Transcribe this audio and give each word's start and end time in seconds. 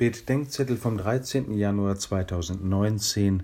Betdenkzettel 0.00 0.78
vom 0.78 0.96
13. 0.96 1.52
Januar 1.52 1.98
2019 1.98 3.42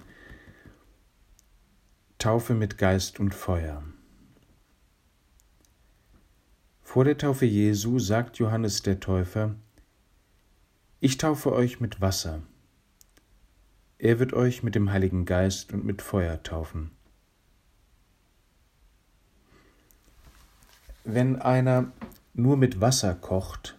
Taufe 2.17 2.55
mit 2.55 2.79
Geist 2.79 3.21
und 3.21 3.35
Feuer. 3.35 3.83
Vor 6.81 7.05
der 7.05 7.19
Taufe 7.19 7.45
Jesu 7.45 7.99
sagt 7.99 8.39
Johannes 8.39 8.81
der 8.81 9.01
Täufer, 9.01 9.55
Ich 10.99 11.19
taufe 11.19 11.53
euch 11.53 11.81
mit 11.81 12.01
Wasser. 12.01 12.41
Er 13.99 14.19
wird 14.19 14.33
euch 14.33 14.63
mit 14.63 14.75
dem 14.75 14.91
Heiligen 14.91 15.27
Geist 15.27 15.75
und 15.75 15.85
mit 15.85 16.01
Feuer 16.01 16.43
taufen. 16.43 16.91
Wenn 21.05 21.37
einer 21.37 21.93
nur 22.33 22.57
mit 22.57 22.81
Wasser 22.81 23.15
kocht, 23.15 23.76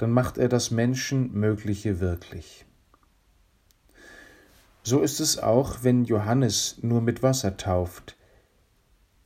dann 0.00 0.12
macht 0.12 0.38
er 0.38 0.48
das 0.48 0.70
Menschenmögliche 0.70 2.00
wirklich. 2.00 2.64
So 4.82 5.02
ist 5.02 5.20
es 5.20 5.38
auch, 5.38 5.82
wenn 5.82 6.06
Johannes 6.06 6.78
nur 6.80 7.02
mit 7.02 7.22
Wasser 7.22 7.58
tauft. 7.58 8.16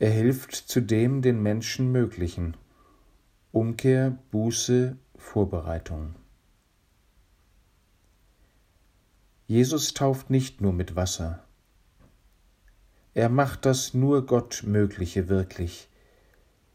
Er 0.00 0.10
hilft 0.10 0.52
zu 0.52 0.80
dem 0.80 1.22
den 1.22 1.40
Menschen 1.40 1.92
Möglichen. 1.92 2.56
Umkehr, 3.52 4.18
Buße, 4.32 4.96
Vorbereitung. 5.14 6.16
Jesus 9.46 9.94
tauft 9.94 10.28
nicht 10.28 10.60
nur 10.60 10.72
mit 10.72 10.96
Wasser. 10.96 11.44
Er 13.12 13.28
macht 13.28 13.64
das 13.64 13.94
nur 13.94 14.26
Gott 14.26 14.64
Mögliche 14.66 15.28
wirklich. 15.28 15.88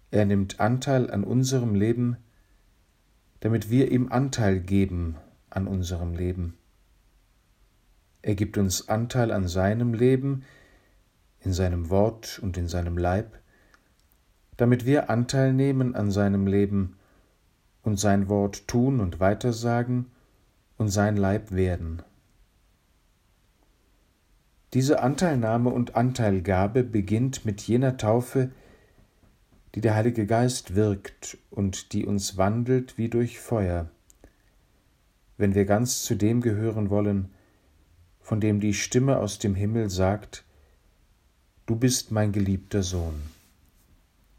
Er 0.09 0.23
nimmt 0.23 0.61
Anteil 0.61 1.11
an 1.11 1.25
unserem 1.25 1.75
Leben, 1.75 2.15
damit 3.39 3.69
wir 3.69 3.91
ihm 3.91 4.11
Anteil 4.11 4.59
geben 4.59 5.15
an 5.49 5.67
unserem 5.67 6.13
Leben. 6.13 6.57
Er 8.21 8.35
gibt 8.35 8.57
uns 8.57 8.89
Anteil 8.89 9.31
an 9.31 9.47
seinem 9.47 9.93
Leben, 9.93 10.43
in 11.39 11.53
seinem 11.53 11.89
Wort 11.89 12.39
und 12.39 12.57
in 12.57 12.67
seinem 12.67 12.97
Leib, 12.97 13.39
damit 14.57 14.85
wir 14.85 15.09
Anteil 15.09 15.53
nehmen 15.53 15.95
an 15.95 16.11
seinem 16.11 16.47
Leben 16.47 16.97
und 17.81 17.97
sein 17.97 18.27
Wort 18.27 18.67
tun 18.67 18.99
und 18.99 19.19
weitersagen 19.21 20.07
und 20.77 20.89
sein 20.89 21.15
Leib 21.15 21.51
werden. 21.51 22.01
Diese 24.73 25.01
Anteilnahme 25.01 25.69
und 25.69 25.95
Anteilgabe 25.95 26.83
beginnt 26.83 27.45
mit 27.45 27.61
jener 27.61 27.97
Taufe, 27.97 28.51
die 29.75 29.81
der 29.81 29.95
Heilige 29.95 30.25
Geist 30.25 30.75
wirkt 30.75 31.37
und 31.49 31.93
die 31.93 32.05
uns 32.05 32.37
wandelt 32.37 32.97
wie 32.97 33.09
durch 33.09 33.39
Feuer, 33.39 33.89
wenn 35.37 35.55
wir 35.55 35.65
ganz 35.65 36.03
zu 36.03 36.15
dem 36.15 36.41
gehören 36.41 36.89
wollen, 36.89 37.29
von 38.19 38.41
dem 38.41 38.59
die 38.59 38.73
Stimme 38.73 39.17
aus 39.17 39.39
dem 39.39 39.55
Himmel 39.55 39.89
sagt, 39.89 40.43
Du 41.65 41.75
bist 41.75 42.11
mein 42.11 42.31
geliebter 42.31 42.81
Sohn. 42.81 43.38